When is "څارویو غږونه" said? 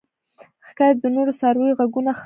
1.39-2.11